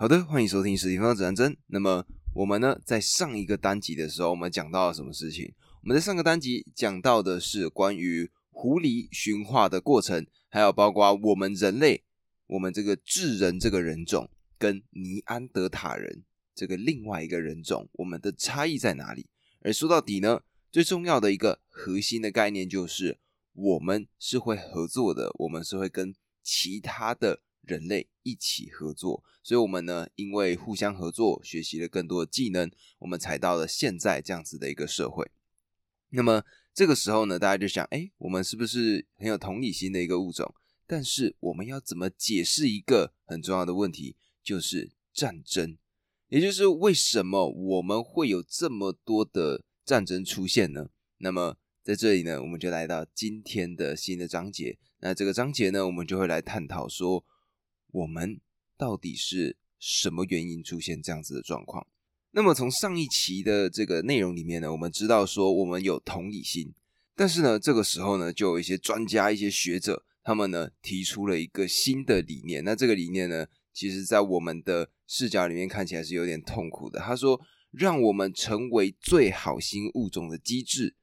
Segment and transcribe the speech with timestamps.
[0.00, 1.54] 好的，欢迎收听史蒂芬指南针。
[1.66, 5.52] 那么我们呢，在上一个单集的时候，我们讲到了什么事情？
[5.82, 12.02] 我们在上个单集讲到的是关于狐狸驯化的过程，还有包括我们人类，
[12.46, 16.24] 我们这个智人这个人种跟尼安德塔人
[16.54, 19.26] 这个另外一个人种，我们的差异在哪里？
[19.60, 20.40] 而说到底呢，
[20.72, 23.18] 最重要的一个核心的概念就是，
[23.52, 27.42] 我们是会合作的，我们是会跟其他的。
[27.62, 35.30] 人类一起合作，所以我们呢，因为互相合作，学习了更多的技能，我们才到了现在这样子的一个社会。
[36.10, 36.44] 那么
[36.74, 40.54] 这个时候呢，大家就想，哎，我们是不是很有同理心的一个物种？
[40.86, 45.78] 但是我们要怎么解释一个很重要的问题，就是战争，
[46.28, 50.90] 也就是为什么我们会有这么多的战争出现呢？
[51.18, 54.78] 那么在这里呢，我们就来到今天的新的章节。
[54.98, 57.24] 那这个章节呢，我们就会来探讨说。
[57.92, 58.40] 我们
[58.76, 61.86] 到底是什么原因出现这样子的状况？
[62.32, 66.72] 那么从上一期的这个内容里面呢，我们知道说我们有同理心，
[67.16, 72.62] 但是呢，这个时候呢，就有一些专家、一些学者，他们呢提出了一个新的理念。
[72.62, 77.00] 那这个理念呢，其实在我们的视角里面看起来是有点痛苦的。
[77.00, 77.40] 他说，
[77.72, 80.94] 让我们成为最好心物种的机制，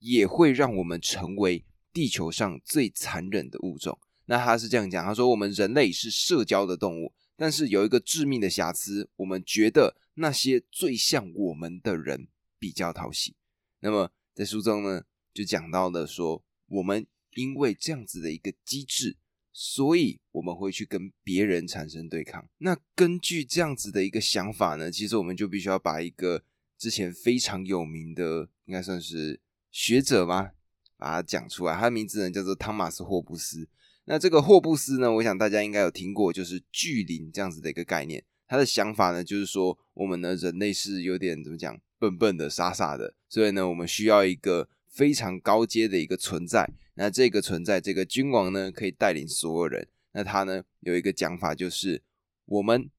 [0.00, 3.98] 也会让我们成为地球上最残忍的物种。
[4.26, 13.36] 那他是这样讲，他说我们人类是社交的动物，但是有一个致命的瑕疵，我们觉得那些最像我们的人比较讨喜。
[13.80, 15.02] 那么在书中呢，
[15.34, 19.16] 就讲到了说，我们因为这样子的一个机制，
[19.52, 22.48] 所以我们会去跟别人产生对抗。
[22.58, 26.42] 那根据这样子的一个想法呢，其实我们就必须要把一个
[26.78, 29.38] 之前非常有名的，应该算是
[29.70, 30.52] 学者吗，
[30.96, 31.74] 把它讲出来。
[31.74, 33.68] 他的名字呢叫做汤马斯霍布斯。
[34.06, 35.10] 那这个霍布斯呢？
[35.14, 38.22] 我想大家应该有听过，就是巨灵这样子的一个概念。
[38.46, 46.70] 他的想法呢，就是说我们呢人类是有点怎么讲，笨笨的、傻傻的，所以呢，我们需要一个非常高阶的一个存在。
[46.96, 49.88] 那这个存在，这个君王呢，可以带领所有人。
[50.12, 52.02] 那他呢有一个讲法，就是
[52.44, 52.90] 我们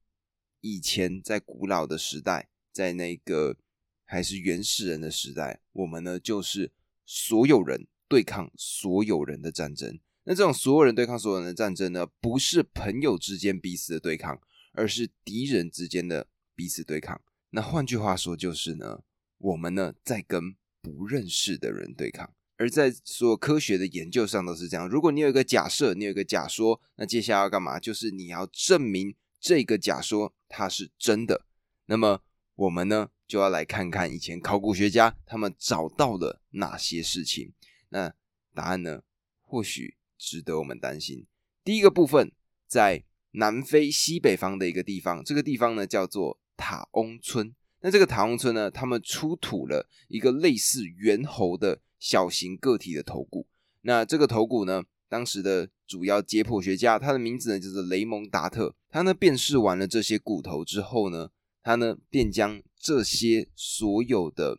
[0.60, 3.56] 以前在古老的时代，在那个
[4.04, 6.72] 还是原始人的时代，我们呢就是
[7.06, 10.00] 所有人对抗所有人的战争。
[10.28, 14.40] 那这种所有人对抗所有人的战争呢，不是朋友之间彼此的对抗，
[14.72, 16.26] 而是敌人之间的
[16.56, 17.20] 彼此对抗。
[17.50, 19.02] 那换句话说，就是呢，
[19.38, 22.32] 我们呢在跟不认识的人对抗。
[22.56, 24.88] 而在所有科学的研究上都是这样。
[24.88, 27.78] 如果你有一个假设，你有一个假说，那接下来要干嘛？
[27.78, 31.46] 就是你要证明这个假说它是真的。
[31.84, 32.22] 那么
[32.56, 37.52] 我们呢就要来看看以前考古学家他们找到了哪些事情。
[37.90, 38.12] 那
[38.52, 39.02] 答案呢，
[39.40, 39.94] 或许。
[40.18, 41.26] 值得我们担心。
[41.64, 42.32] 第一个部分
[42.66, 47.54] 在南非西北方的一个地方，这个地方呢叫做塔翁村。
[47.80, 53.46] 那这个塔翁村呢，他们出土了一个类似猿猴的小型个体的头骨。
[53.82, 58.74] 那这个头骨呢，当时的主要解剖学家，他的名字呢就是雷蒙达特。
[58.88, 61.30] 他呢辨识完了这些骨头之后呢，
[61.62, 64.58] 他呢便将这些所有的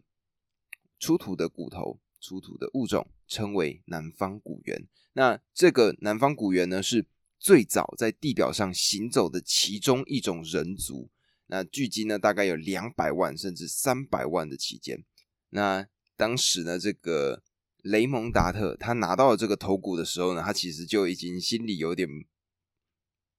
[0.99, 4.87] 出土的骨头、出土的物种称为南方古猿。
[5.13, 7.05] 那这个南方古猿呢，是
[7.39, 11.09] 最早在地表上行走的其中一种人族。
[11.47, 15.03] 那距今呢，大概有两百万甚至三百万的期间。
[15.49, 17.41] 那当时呢，这个
[17.83, 22.07] 雷蒙达特他拿到了这个头骨的时候呢，他其实就已经心里有点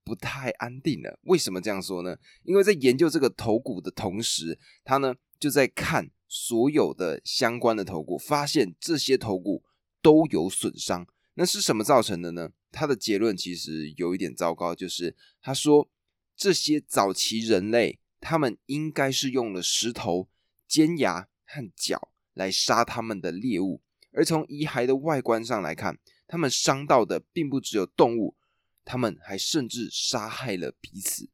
[0.03, 1.19] 不太安定了。
[1.23, 2.17] 为什么这样说呢？
[2.43, 9.63] 因为在研究这个头骨的同时，他呢就在看所有的相关的头骨，发现这些头骨
[10.01, 11.07] 都有损伤。
[11.35, 12.51] 那是什么造成的呢？
[12.71, 15.89] 他的结论其实有一点糟糕，就是他说
[16.35, 20.29] 这些早期人类，他们应该是用了石头、
[20.67, 28.35] 尖牙和角来杀他们的猎物，而从遗骸的外观上来看，他们伤到的并不只有动物，
[28.83, 31.29] 他们还甚至杀害了彼此。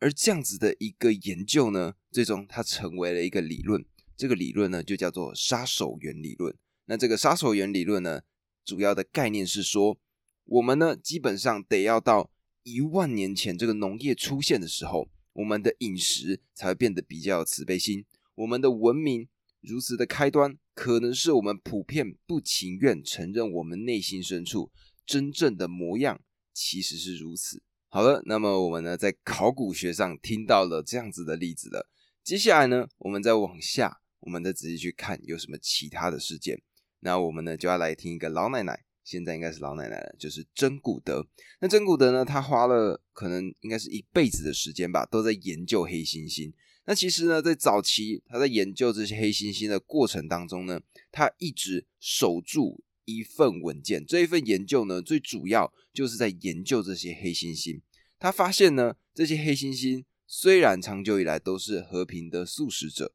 [0.00, 3.84] 而这样子的一个研究呢，最终它成为了一个理论，
[4.16, 6.56] 这个理论呢就叫做杀手原理论。
[6.86, 8.22] 那这个杀手原理论呢？
[8.64, 9.98] 主要的概念是说，
[10.44, 12.30] 我们呢基本上得要到
[12.62, 18.06] 一万年前这个农业出现的时候，我们的饮食才会变得比较有慈悲心。
[18.34, 19.28] 我们的文明
[19.60, 24.70] 如此的开端，可能是我们普遍不情愿承认我们内心深处
[25.04, 26.20] 真正的模样
[26.54, 27.62] 其实是如此。
[27.88, 31.88] 好了，那么我们呢在考古学上听到了这样子的例子了。
[32.22, 36.62] 接下来呢，我们再往下，我们再仔细去看有什么其他的事件。
[37.04, 41.26] 那我们呢就要来听一个老奶奶现在应该是老奶奶了，就是真古德。
[41.60, 46.50] 那真古德呢，他花了可能应该是一辈子的时间吧，都在研究黑猩猩。
[46.86, 50.80] 那其实呢，在早期他在研究这些黑猩猩的过程当中呢，
[51.12, 54.06] 他一直守住一份文件。
[54.06, 57.82] 这一份研究呢，最主要就是在研究这些黑猩猩。
[58.18, 63.12] 他发现呢，这些黑猩猩虽然长久以来都是和平的素食者，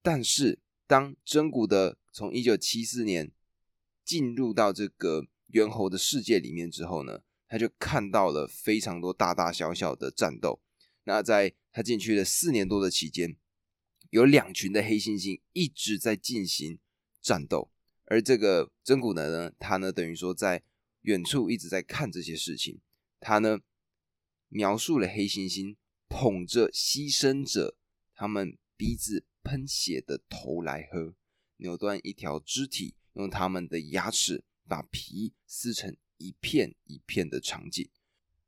[0.00, 3.32] 但是当真古德从一九七四年
[4.04, 10.60] 进入到这个猿猴的世界里面之后呢，他就看到了非常多大大小小的战斗。
[11.02, 13.36] 那在他进去的四年多的期间，
[14.10, 16.78] 有两群的黑猩猩一直在进行
[17.20, 17.72] 战斗，
[18.04, 20.62] 而这个真古德呢，他呢等于说在
[21.00, 22.80] 远处一直在看这些事情。
[23.18, 23.58] 他呢
[24.48, 25.74] 描述了黑猩猩
[26.08, 27.76] 捧着牺牲者
[28.14, 31.16] 他们鼻子喷血的头来喝，
[31.58, 37.88] 扭断一条肢体，用他们的牙齿把皮撕成一片一片的场景。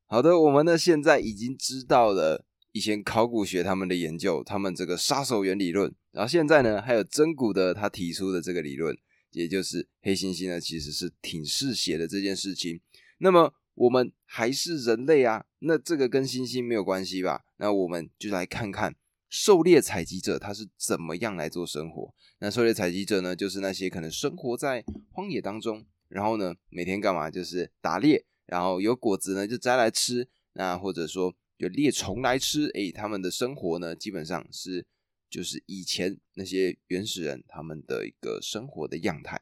[0.06, 8.96] 好的，我们呢现在已经知道了以前考古学他们的研究，他们这个杀手原理论，然后现在呢还有真古的他提出的这个理论，
[9.32, 12.80] 也就是黑猩猩呢其实是挺嗜血的这件事情。
[13.18, 17.44] 那么我们还是人类啊，那这个跟猩猩没有关系吧？
[17.56, 18.94] 那我们就来看看
[19.28, 22.14] 狩猎采集者他是怎么样来做生活。
[22.38, 27.30] 那狩猎采集者呢，就是那些可能生活在荒野当中，然后呢每天干嘛？
[27.30, 28.24] 就是打猎。
[28.46, 34.86] 然后有果子呢，就摘来吃；那或者说有猎虫来吃，哎，他们的生活呢，基本上是
[35.28, 39.40] 就是以前那些原始人他们的一个生活的样态。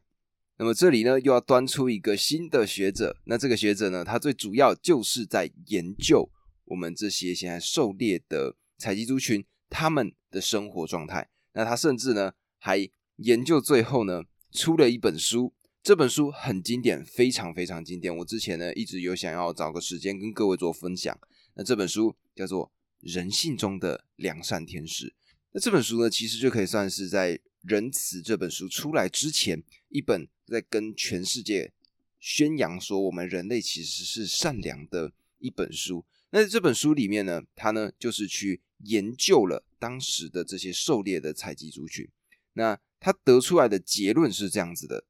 [0.57, 3.15] 那么这里呢，又要端出一个新的学者。
[3.27, 6.31] 那这个学者呢，他最主要就是在研究
[6.65, 11.29] 我们这些现在狩猎的采集族群他们的生活状态。
[11.53, 15.53] 那他甚至呢，还研究最后呢，出了一本书。
[15.83, 18.17] 这本书很经典，非常非常经典。
[18.17, 21.17] 我之前呢一直有想要找个时间跟各位做分享。
[21.55, 22.67] 那这本书叫做
[23.01, 25.09] 《人性中的良善天使》。
[25.53, 31.73] 那这本书呢，其实就可以算是在《仁慈》这本书出来之前，一本在跟全世界
[32.19, 36.05] 宣扬说我们人类其实是善良的一本书。
[36.31, 42.09] 那这本书里面呢，它呢就是去研究了当时的这些狩猎的采集族群。
[42.53, 45.05] 那他得出来的结论是这样子的。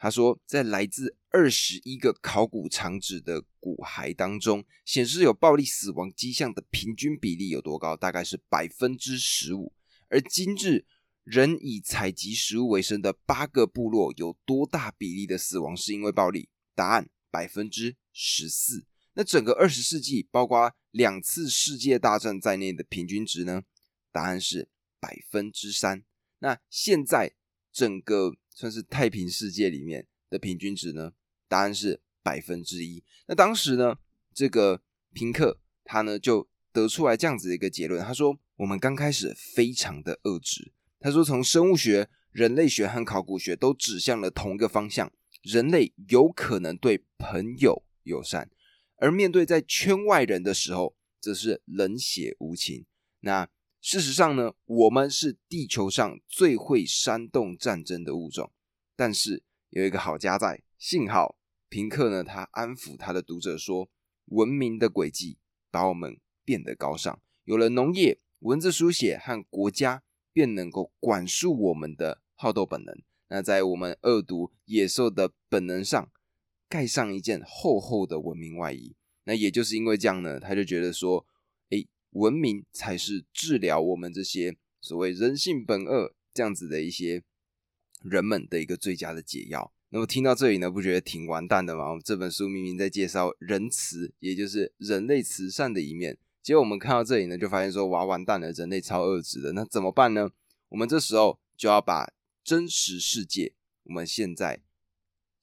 [0.00, 7.96] 他说，在来自二十一个考古场址的骨骸当中，显示有暴力死亡迹象的平均比例有多高？
[7.96, 9.72] 大概是百分之十五。
[10.08, 10.84] 而今日
[11.24, 16.48] 人以采集食物为生的八个部落，有多大比例的死亡是因为暴力？
[16.76, 18.84] 答案：百分之十四。
[19.18, 23.64] 那整个二十世纪，包括两次世界大战在内的平均值呢？
[24.12, 24.68] 答案是
[25.00, 26.04] 百分之三。
[26.38, 27.34] 那现在
[27.72, 28.36] 整个。
[28.58, 31.12] 算是太平世界里面的平均值呢？
[31.46, 33.04] 答案是百分之一。
[33.28, 33.96] 那当时呢，
[34.34, 34.82] 这个
[35.12, 40.72] 平克他呢就得出来这样子的一个结论，他说：我们刚开始非常的恶质。
[40.98, 45.12] 他说，从生物学、人类学和考古学都指向了同一个方向：
[45.42, 48.50] 人类有可能对朋友友善，
[48.98, 52.84] 而面对在圈外人的时候，则是冷血无情。
[53.20, 53.48] 那
[53.80, 58.52] 事实上呢，我们是地球上最会煽动战争的物种。
[58.96, 63.88] 但是有一个好家在，幸好平克呢，他安抚他的读者说，
[64.26, 65.38] 文明的轨迹
[65.70, 70.02] 把我们变得高尚，有了农业、文字书写和国家，
[70.32, 72.94] 便能够管束我们的好斗本能。
[73.28, 76.10] 那在我们恶毒野兽的本能上，
[76.68, 78.94] 盖上一件厚厚的文明外衣。
[79.24, 81.26] 那也就是因为这样呢，他就觉得说。
[82.12, 87.22] 文明才是治疗我们这些所谓人性本恶这样子的一些
[88.02, 89.74] 人们的一个最佳的解药。
[89.90, 91.98] 那么听到这里呢，不觉得挺完蛋的吗？
[92.02, 99.52] 这本书明明在介绍仁慈，也就是人类慈善的一面，结果我们看到这里呢，就发现说哇，完蛋了，人类超恶质的。
[99.52, 100.30] 那怎么办呢？
[100.70, 102.10] 我们这时候就要把
[102.42, 103.52] 真实世界，
[103.84, 104.62] 我们现在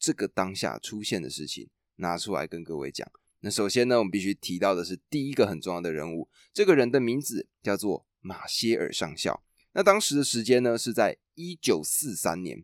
[0.06, 3.12] 这个当下出现的事情拿出来跟各位讲。
[3.40, 9.44] 那首先呢，我们必须提到的是第一个很重要的人物，这个人的名字叫做马歇尔上校。
[9.74, 12.64] 那当时的时间呢是在一九四三年。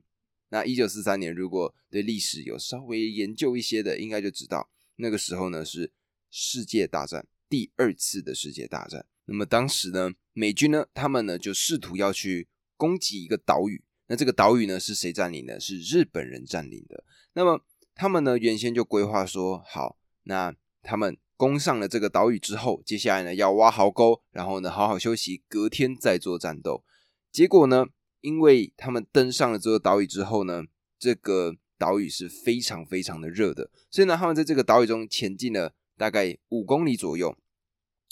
[0.50, 5.91] 那一九四三年，如果对历史有稍微研究一些的，应该就知道那个时候呢是
[6.29, 9.07] 世界大战第二次的世界大战。
[9.25, 13.83] 那么当时呢，美军呢，他们呢就试图要去攻击一个岛屿。
[14.05, 15.57] 那这个岛屿呢是谁占领的？
[15.57, 17.01] 是日本人占领的。
[17.33, 17.63] 那么
[17.95, 26.83] 他们呢原先就规划说，好，那他们攻上了这个岛屿之后，接下来呢要挖壕沟，然后呢好好休息，隔天再做战斗。
[27.31, 27.85] 结果呢，
[28.19, 30.63] 因为他们登上了这个岛屿之后呢，
[31.00, 37.35] 这个岛屿是非常非常的热的，所以呢，他们在这个岛屿中前进了大概五公里左右。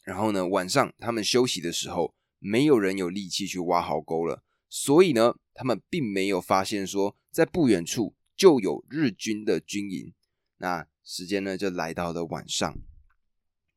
[0.06, 10.14] 然后呢，晚上他们休息的时候，没有人有力气去挖壕沟了，所以呢，他们并没有发现说在不远处就有日军的军营。
[10.60, 12.80] 那时间呢，就来到了晚上。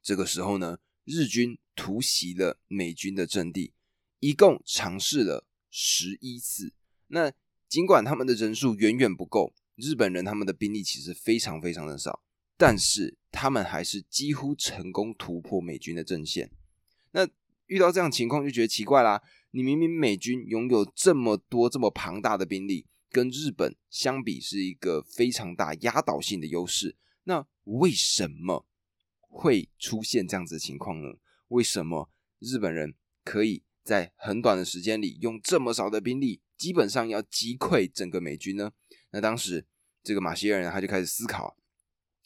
[0.01, 3.73] 这个时候呢，日军突袭了美军的阵地，
[4.21, 6.75] 一共尝试了十一次。
[7.09, 7.33] 那
[7.69, 12.23] 尽管他们的人数远远不够，日本人他们的兵力其实非常非常的少，
[12.57, 16.53] 但是他们还是几乎成功突破美军的阵线。
[17.11, 17.29] 那
[17.67, 28.67] 遇到这样情况就觉得奇怪啦，你明明美军拥有这么多这么庞大的兵力，跟日本相比是一个非常大压倒性的优势，那为什么？
[29.35, 31.09] 会出现这样子的情况呢？
[31.49, 38.73] 为什么日本人可以在很短的时间里用这么少的兵力，基本上要击溃整个美军呢？
[39.11, 39.67] 那当时
[40.03, 41.57] 这个马歇尔人他就开始思考，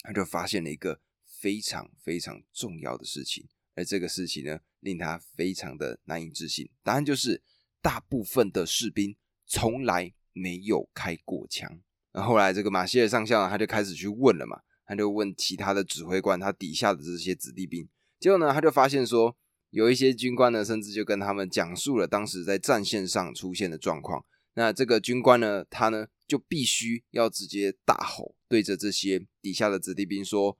[0.00, 6.68] 他就发现了一个非常非常重要的事情，而这个事情呢，令他非常的难以置信。
[6.82, 7.40] 答案就是，
[7.80, 9.16] 大部分的士兵
[9.46, 11.80] 从来没有开过枪。
[12.12, 14.60] 那后来这个马歇尔上校他就开始去问了嘛。
[14.88, 17.88] 他就问其他的指挥官，他底下的这些子弟兵，
[18.20, 19.36] 结果呢，他就发现说，
[19.70, 24.24] 有一些军官呢，甚至就跟他们讲述了当时在战线上出现的状况。
[24.54, 30.56] 那这个军官呢，他呢就必须要直接大吼，对着这些底下的子弟兵说：“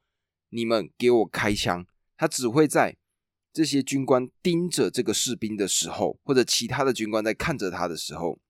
[0.50, 1.86] 你们给我开枪！”
[2.18, 2.96] 他只会在
[3.52, 8.40] 这些军官盯着这个士兵的时候，或者其他的军官在看着他的时候，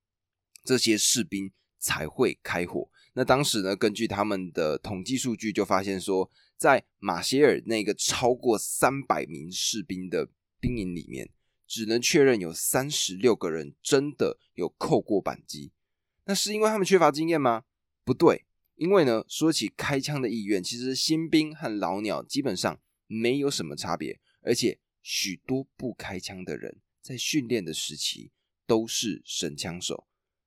[0.66, 2.90] 这些士兵才会开火。
[3.14, 10.28] 那当时呢，根据他们的统计数据，就发现说，在马歇尔那个超过三百名士兵的
[10.60, 11.30] 兵营里面，
[11.66, 15.72] 只能确认有三十六个人真的有扣过扳机。
[16.24, 17.64] 那是因为他们缺乏经验吗？
[18.04, 18.44] 不对，
[18.74, 28.32] 因为呢，说起开枪的意愿，其实新兵和老鸟基本上没有什么差别，而且许多不开枪的人在训练的时期
[28.66, 30.06] 都是神枪手。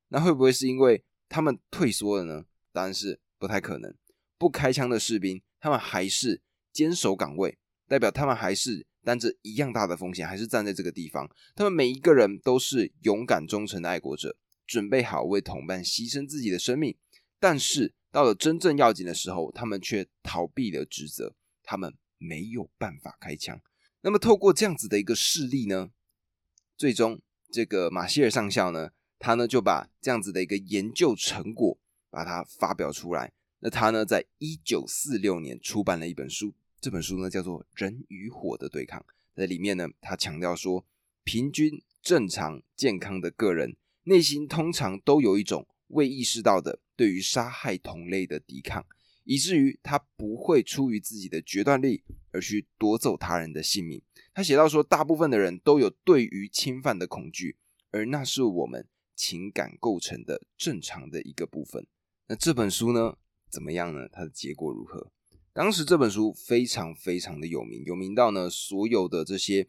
[0.10, 2.46] 那会不会是因为他们退缩了呢？
[2.72, 3.96] 当然是不太可能。
[4.38, 11.30] 不开枪的士兵，他们还是坚守岗位，代表他们还是担着一样大的风险，还是站在这个地方。
[11.56, 16.98] 他们每一个人都是勇敢忠诚的爱国者，准备好为同伴牺牲自己的生命。
[17.40, 23.62] 但是到了真正要紧的时候，他们却逃避了职责，他们没有办法开枪。
[24.02, 25.92] 那么透过这样子的一个事例呢，
[26.78, 31.78] 最终这个马歇尔上校呢，他呢就把这样子的一个研究成果。
[32.12, 33.32] 把它发表出来。
[33.60, 39.00] 那他呢，在一九四六年出版了一本书，这本书呢叫做《人与火的对抗》。
[39.36, 40.84] 在里面呢，他强调说，
[41.24, 48.84] 平均正常健康的个人内心通常都有一种未意识到的对于杀害同类的抵抗，
[49.24, 54.02] 以至于他不会出于自己的决断力而去夺走他人的性命。
[54.34, 57.56] 他写到说，大部分的人都有对于侵犯的恐惧，
[57.92, 58.88] 而那是我们
[59.20, 61.86] 情感构成的正常的一个部分。
[62.28, 63.18] 那这本书呢，
[63.52, 64.08] 怎么样呢？
[64.08, 65.12] 它的结果如何？
[65.52, 69.68] 当时这本书非常非常的有名，有名到呢，所有的这些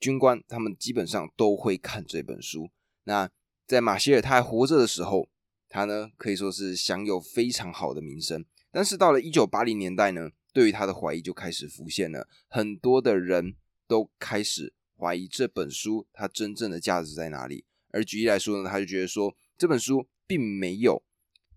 [0.00, 2.70] 军官他们基本上都会看这本书。
[3.04, 3.30] 那
[3.68, 5.28] 在马歇尔他还活着的时候，
[5.68, 8.44] 他呢可以说是享有非常好的名声。
[8.72, 13.54] 但是到了一九八零年代呢，对于他的怀疑就开始浮现了，很多的人
[13.86, 17.64] 都开始怀疑这本书它真正的价值在哪里。
[17.90, 21.02] 而举例来说呢，他就觉得说这本书并没有。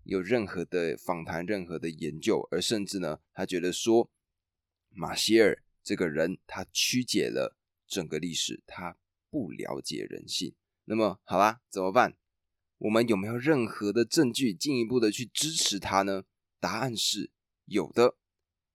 [0.04, 4.10] 有任何的访谈，任何的研究，而甚至呢，他觉得说
[4.88, 8.98] 马歇尔这个人，他曲解了整个历史，他
[9.30, 10.56] 不了解人性。
[10.86, 12.16] 那么，好啦，怎么办？
[12.78, 16.24] 我们有没有任何的证据进一步的去支持他呢？
[16.58, 17.30] 答案是
[17.66, 18.16] 有的，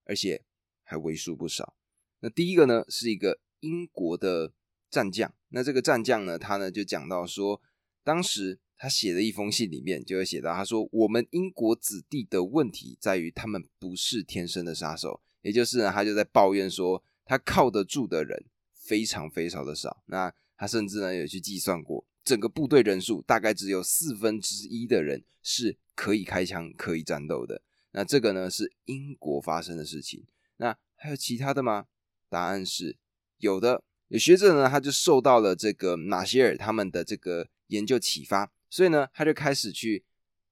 [0.06, 0.46] 而且
[0.84, 1.76] 还为数不少。
[2.20, 4.54] 那第一个呢，是一个英国的
[4.90, 5.34] 战将。
[5.50, 7.62] 那这个战将呢，他呢就讲到说，
[8.04, 8.60] 当时。
[8.80, 20.04] 他写的一封信里面就会写到，他说：“我们英国子弟的问题在于，他们不是天生的杀手，也就是呢，他就在抱怨说，他靠得住的人非常非常的少。
[20.06, 27.63] 那他甚至呢，有去计算过，整个部队人数大概只有四分之一的人是可以开枪、可以战斗的。
[27.94, 30.24] 那这个呢，是英国发生的事情。
[30.58, 31.88] 那还有其他的吗？
[32.30, 32.96] 答案是
[33.39, 33.84] 有的。
[34.10, 40.04] 有学者呢，他就受到了这个马歇尔他们的这个研究启发。”所以呢，他就开始去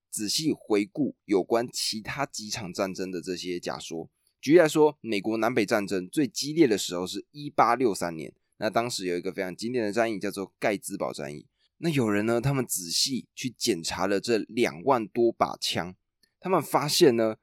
[0.10, 4.10] 仔细回顾有关其他几场战争的这些假说。
[4.42, 11.46] 举例来说，美国南北战争最激烈的时候是一八六三年，那当时有一个非常经典的战役叫做盖兹堡战役。
[11.80, 15.96] 那有人呢，他们仔细去检查了这两万多把枪，
[16.40, 17.36] 他们发现呢，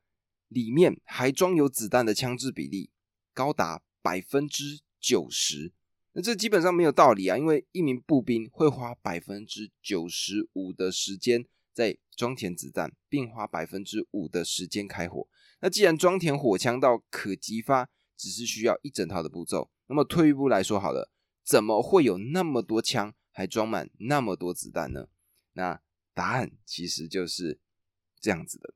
[0.48, 2.90] 里面还装有子弹的枪支比例
[3.34, 5.72] 高达百分之九十。
[6.14, 15.26] 那这基本上没有道理啊，因为一名步兵会花百分之九十五的时间在装填子弹，并花百分之五的时间开火。
[15.60, 21.10] 那既然装填火枪到可击发只是需要一整套的步骤，那么退一步来说好了，
[21.42, 25.08] 怎么会有那么多枪还装满那么多子弹呢？
[25.54, 25.80] 那
[26.12, 27.58] 答案其实就是
[28.20, 28.74] 这样子的。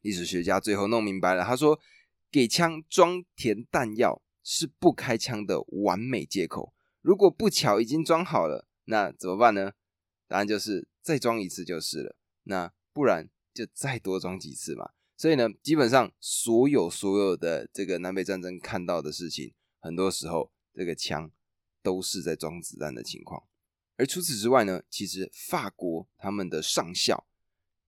[0.00, 1.78] 历史学家最后弄明白了，他说
[2.30, 6.72] ：“给枪装填弹药。”是不开枪的完美借口。
[7.00, 9.72] 如果不巧已经装好了，那怎么办呢？
[10.28, 12.16] 答案就是再装一次就是了。
[12.44, 14.92] 那不然就再多装几次嘛。
[15.16, 21.28] 所以呢，基本上所有所有的这个南北战争看到的事情，很多时候这个枪
[21.82, 23.42] 都是在装子弹的情况。
[23.96, 27.26] 而除此之外呢，其实法国他们的上校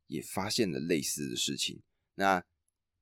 [0.08, 1.80] 也发现了类似的事情。
[2.16, 2.44] 那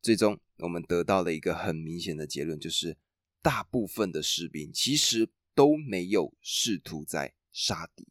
[0.02, 2.98] 最终我们得到了一个很明显的结论，就是。
[3.46, 8.08] 大部分的士兵其实都没有试图在杀敌。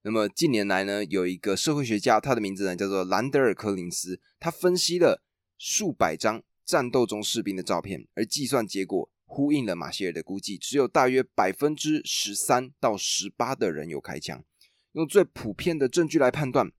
[0.00, 5.22] 那么近年来呢，有一个社会学家，他的名字呢叫做兰德尔·柯林斯，他分析了
[5.58, 14.42] 数百张战斗中士兵的照片，而计算结果呼应了马歇尔的估计，只有大约百分之十三到十八的人有开枪。
[14.92, 16.72] 用最普遍的证据来判断，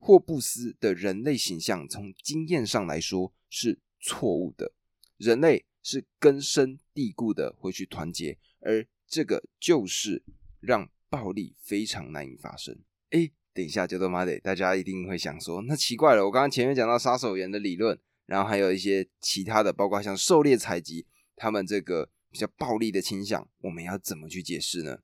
[0.00, 4.72] 霍布斯的人类形象从经验上来说是错误的。
[5.16, 5.64] 人类。
[5.84, 10.22] 是根深蒂固的会去团结，而这个就是
[10.60, 12.78] 让暴力非常难以发生。
[13.10, 21.06] 哎，等一下，杰多马德，大家一定会想说，那奇怪了，我刚刚前面讲到杀手员的理论，然后还有一些其他的，包括像狩猎采集，
[21.36, 25.00] 他们这个比较暴力的倾向，我们要怎么去解释呢？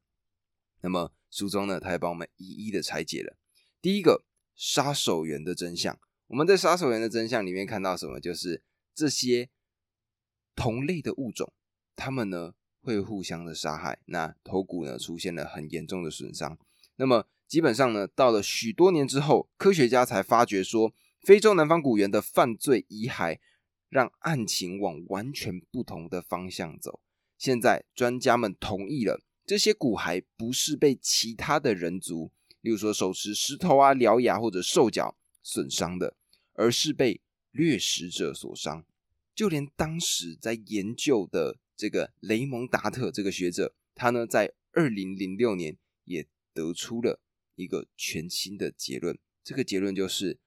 [0.80, 3.36] 那么书中呢，他也帮我们一一的拆解了。
[3.80, 8.20] 第一个，杀手员的真相，我们在杀手员的真相里面看到什么？
[8.20, 8.62] 就是
[8.94, 9.50] 这些。
[10.54, 11.52] 同类的物种，
[11.98, 16.56] 他们呢会互相的杀害，那头骨呢出现了很严重的损伤。
[16.94, 23.38] 那么基本上呢，到了许多年之后，科学家才发觉说，非洲南方古猿的犯罪遗骸
[23.88, 27.00] 让案情往完全不同的方向走。
[27.36, 36.14] 现在专家们同意了，这些骨骸不是被其他的人族，例如说手持石头啊、獠牙或者兽脚损伤的，
[36.54, 37.20] 而是被
[37.50, 38.84] 掠食者所伤。
[39.34, 47.20] 就连当时在研究的这个雷蒙达特这个学者，他呢在二零零六年也得出了
[47.54, 49.16] 一个全新的结论。
[49.44, 50.40] 这个结论就是，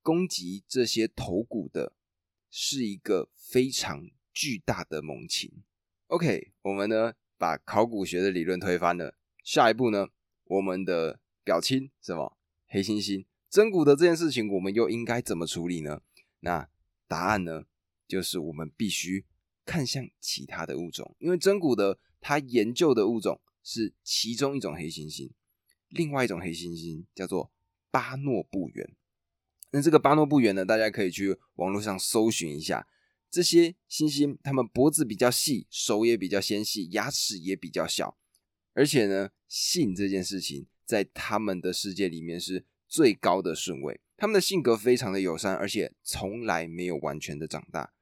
[0.00, 1.92] 攻击这些头骨的
[2.50, 5.62] 是一个非常巨大的猛禽。
[6.06, 9.14] OK，我们呢把考古学的理论推翻了。
[9.44, 10.08] 下一步呢，
[10.44, 16.00] 我们的表亲什么黑猩猩真骨的这件事情，我们又应该怎么处理呢？
[16.40, 16.66] 那
[17.06, 17.66] 答案呢？
[18.08, 19.24] 就是我们必须
[19.66, 25.32] 看向其他的物种，因为真古德他研究的物种是其中一种黑猩猩，
[25.88, 27.52] 另外一种黑猩猩叫做
[27.90, 28.96] 巴诺布猿。
[29.72, 32.86] 那这个巴诺布猿呢，大家可以去网络上搜寻一下，
[33.28, 38.16] 这些猩猩它们脖子比较细，手也比较纤细，牙齿也比较小，
[38.72, 47.92] 而且呢，性这件事情在他们的世界里面是最高的顺位，他们的性格非常的友善，而且从来没有完全的长大。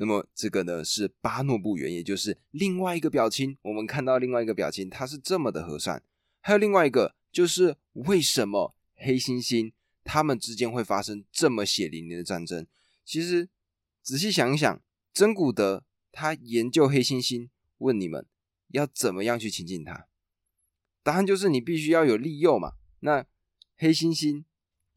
[0.00, 3.58] 那么这个呢是巴诺布猿，也就是另外一个表情。
[3.62, 6.04] 我们看到另外一个表情，它是这么的和善。
[6.40, 9.72] 还有另外一个，就是为什么黑猩猩
[10.04, 12.64] 它们之间会发生这么血淋淋的战争？
[13.04, 13.48] 其实
[14.00, 14.80] 仔细想一想，
[15.12, 18.24] 真古德他研究黑猩猩，问你们
[18.68, 20.06] 要怎么样去亲近它？
[21.02, 22.74] 答案就是你必须要有利诱嘛。
[23.00, 23.26] 那
[23.76, 24.44] 黑猩猩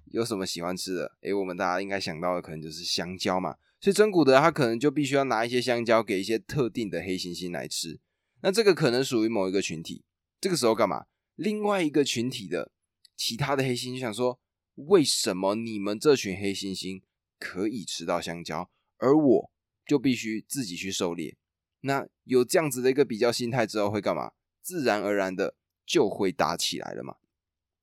[0.06, 1.18] 有什么喜欢吃的？
[1.22, 3.58] 诶，我们大家应该想到的可能就是香蕉嘛。
[3.82, 8.00] 所以真古德他可能就必须要拿一些香蕉给一些特定的黑猩猩来吃，
[8.42, 10.04] 那这个可能属于某一个群体。
[10.40, 11.08] 这个时候干嘛？
[11.36, 12.72] 另外一个群体的
[13.18, 14.40] 其他的黑猩猩想说：
[14.76, 17.02] 为什么你们这群黑猩猩
[17.40, 19.52] 可以吃到香蕉，而我
[19.88, 21.36] 就必须自己去狩猎？
[21.80, 24.34] 那有这样子的一个比较心态之后会干嘛？
[24.62, 25.56] 自然而然的
[25.88, 27.16] 就会打起来了嘛。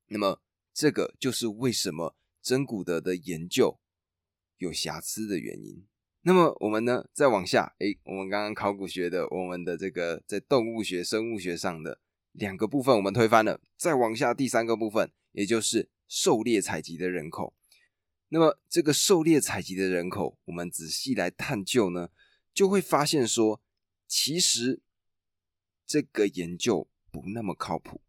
[0.07, 0.41] 那么
[0.73, 3.81] 这个就是为什么真古德的研究。
[4.59, 5.87] 有瑕疵的原因。
[6.23, 12.01] 那么我们呢，再往下，哎，我们刚刚考古学的，我们的这个在动物学、生物学上的
[12.33, 13.61] 两个部分，我们推翻了。
[13.77, 17.55] 再往下，第三个部分，也就是狩猎采集的人口。
[18.29, 22.11] 那么这个狩猎采集的人口，我们仔细来探究呢，
[22.53, 23.63] 就会发现说，
[24.07, 24.83] 其实
[25.87, 28.01] 这个研究不那么靠谱。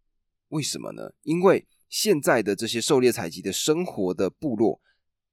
[0.50, 1.14] 为什么呢？
[1.24, 4.82] 因为现在的这些狩猎采集的生活的部落。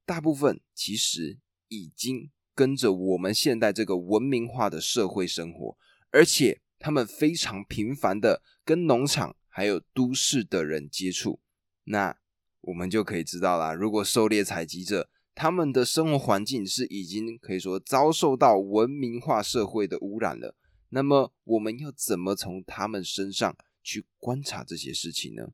[0.04, 1.36] 大部分其实
[1.66, 5.76] 已经跟着我们现代这个文明化的社会生活，
[6.10, 11.38] 而且他们非常频繁的跟农场还有都市的人接触，
[11.84, 12.16] 那
[12.62, 20.56] 我们就可以知道啦，如果狩猎采集者他们的生活环境是已经可以说遭受到文明化社会的污染了，
[20.88, 25.50] 那么我们要怎么从他们身上去观察这些事情呢？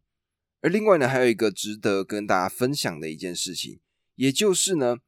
[0.60, 3.80] 而另外呢，还有一个值得跟大家分享的一件事情，
[4.14, 4.98] 也就是呢，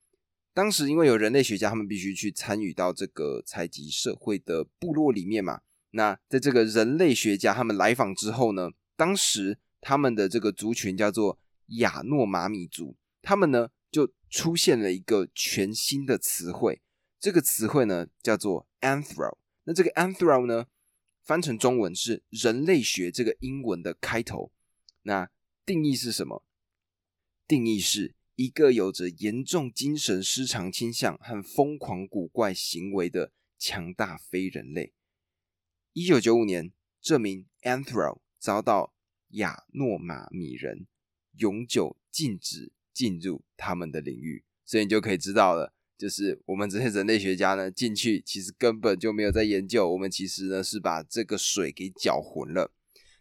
[0.55, 5.61] 当时因为有人类学家，他们必须去参与到这个采集社会的部落里面嘛。
[5.90, 16.81] 那在这个人类学家他们来访之后呢，当时他们的这个族群叫做亚诺马米族，他们呢就出现了一个全新的词汇，
[17.21, 19.37] 这个词汇呢叫做 anthro。
[19.64, 20.67] 那这个 anthro 呢，
[21.23, 24.51] 翻成中文是人类学这个英文的开头，
[25.03, 25.29] 那。
[25.67, 26.45] 定义是什么？
[27.49, 34.92] 定义是一个有着严重精神失常倾向和疯狂古怪行为的强大非人类。
[35.92, 38.92] 一九九五年，这名 Anthro 遭到
[39.31, 40.87] 亚诺马米人
[41.38, 52.73] 永久禁止进入他们的领域，所以你就可以知道了，就是我们这些人类学家呢进去，其实根本就没有在研究，我们其实呢是把这个水给搅浑了。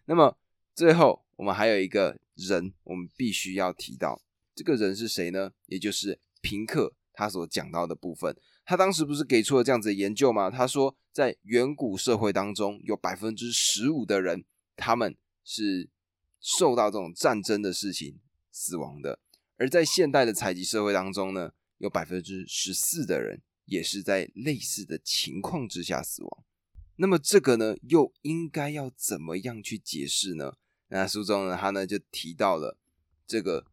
[0.05, 0.37] 那么
[0.73, 2.19] 最后，我们还有一个。
[2.35, 4.19] 人，我们必须要提到
[4.55, 5.51] 这个人是谁呢？
[5.67, 8.35] 也就是平克他所讲到的部分。
[8.65, 10.49] 他当时不是给出了这样子的研究吗？
[10.49, 15.89] 他说，在远古社会当中，有百分之十五的人，他们是
[16.39, 18.19] 受到这种战争的事情
[18.51, 19.19] 死亡的；
[19.57, 26.43] 而在现代的采集社会当中呢，有百分之十四的人也是在类似的情况之下死亡。
[26.95, 30.53] 那么这个呢，又应该要怎么样去解释呢？
[30.87, 32.77] 那书中呢，他呢就提到了
[33.27, 33.65] 这个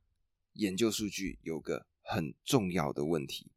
[0.61, 3.51] 研究数据有个很重要的问题，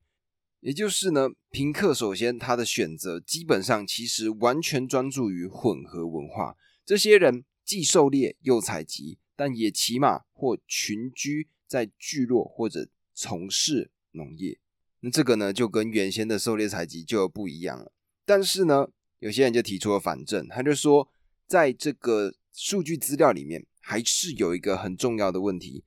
[0.59, 14.59] 也就是呢，平克首先他的选择基本上其实完全专注于混合文化，这些人既狩猎又采集，但也骑马或群居在聚落或者从事农业。
[15.01, 17.91] 那这个呢就跟原先的狩猎采集就不一样了。
[18.25, 18.87] 但是呢，
[19.19, 21.09] 有些人就提出了反证，他就说
[21.47, 22.35] 在这个。
[22.55, 25.83] 数据资料里面还是有一个很重要的问题。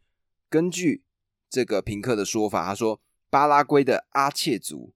[0.50, 1.04] 根据
[1.48, 4.92] 这个平克的说法，他说巴拉圭的阿切族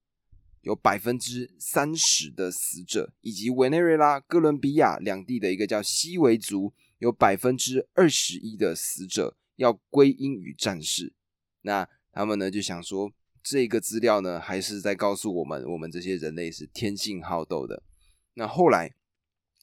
[0.62, 11.12] 有百分之三十的死者，以及委内瑞拉、哥伦比亚两地的一个叫西维族有百分之二十一的死者要归因于战事。
[11.62, 17.82] 那他们呢就想说，这个资料呢还是在告诉我们，我们这些人类是天性好斗的。
[18.34, 18.94] 那后来。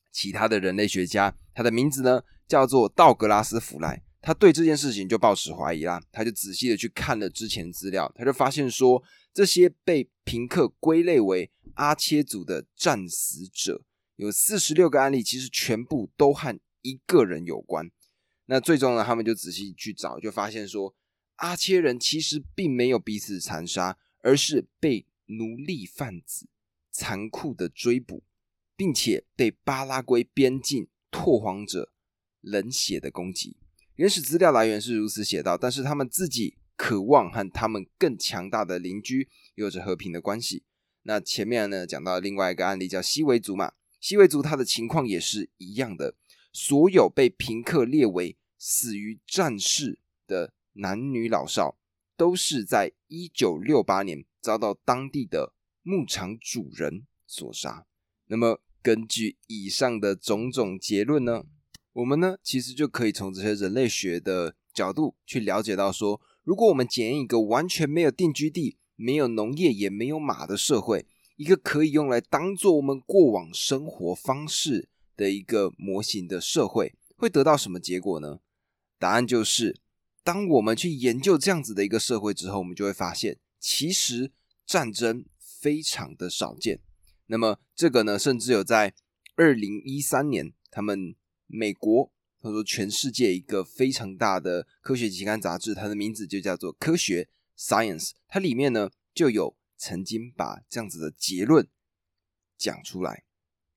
[0.09, 6.01] 其他的人类学家，他的名字呢叫做道格拉斯·弗莱，他对这件事情就抱持怀疑啦。
[6.11, 9.03] 他就仔细的去看了之前资料，他就发现说，
[9.33, 13.83] 这些被平克归类为阿切族的战死者，
[14.15, 17.89] 有四十六个案例，其实全部都和一个人有关。
[18.45, 20.95] 那最终呢，他们就仔细去找，就发现说，
[21.35, 26.47] 阿切人其实并没有彼此残杀，而是被奴隶贩子
[26.91, 28.23] 残酷的追捕。
[28.77, 31.91] 并且被巴拉圭边境拓荒者
[32.41, 33.57] 冷血的攻击。
[33.97, 40.63] 原始资料来源是如此写道，但是他们自己渴望和他们更强大的邻居有着和平的关系。
[41.01, 46.13] 那前面呢讲到另外一个案例叫西维族嘛，西维族他的情况也是一样的，
[46.53, 51.79] 所有被平克列为死于战事的男女老少，
[52.15, 57.87] 都是在一九六八年遭到当地的牧场主人所杀。
[58.27, 58.61] 那么。
[58.83, 61.43] 根据以上的种种结论呢，
[61.97, 71.07] 我们呢其实就可以从这些人类学的角度去了解到，说如果我们检验一个完全没有定居地、没有农业也没有马的社会，
[71.37, 78.41] 一个可以用来当做我们过往生活方式的一个模型的社会，会得到什么结果呢？
[78.99, 79.81] 答案就是，
[80.23, 84.31] 当我们去研究这样子的一个社会之后，我们就会发现，其实
[84.67, 86.79] 战争非常的少见。
[87.25, 88.93] 那么这个呢，甚至有在
[89.35, 91.15] 二零一三年，他们
[91.47, 101.67] 美国或者说全世界一个非常大的科学期刊杂志，它的名字就叫做《科学 Science》，它里面呢就有曾经把这样子的结论
[102.57, 103.23] 讲出来。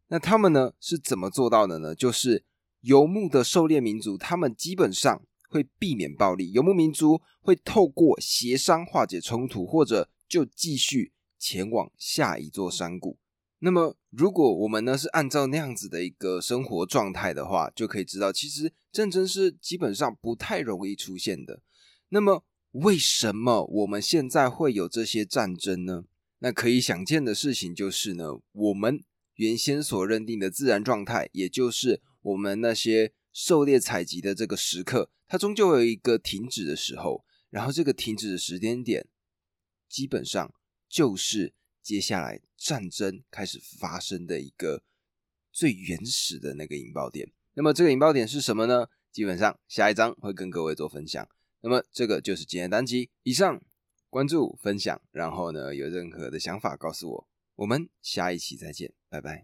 [0.09, 1.95] 那他们呢是怎么做到的呢？
[1.95, 2.45] 就是
[2.81, 13.19] 游牧的狩猎民族，他们基本上会避免暴力，游牧民族会透过协商化解冲突，或者就继续前往下一座山谷。
[13.63, 21.63] 那么，如果我们呢是按照那样子的一个生活状态的话，就可以知道，其实战争是基本上不太容易出现的。
[22.09, 26.05] 那么，为什么我们现在会有这些战争呢？
[26.39, 37.25] 那可以想见的事情就是呢，我们原先所认定的自然状态，也就是我们那些狩猎采集的这个时刻，它终究有一个停止的时候。
[37.51, 39.09] 然后这个停止的时间点，
[39.89, 40.55] 基本上
[40.89, 41.53] 就是
[41.91, 44.85] 接下来战争开始发生的一个
[45.51, 47.33] 最原始的那个引爆点。
[47.55, 48.87] 那么这个引爆点是什么呢？
[49.11, 51.29] 基本上下一章会跟各位做分享。
[51.63, 53.11] 那么这个就是今天单集。
[53.25, 53.61] 以上
[54.09, 57.29] 关注分享，然后呢有任何的想法告诉我。
[57.57, 59.39] 我们下一期再见，拜拜。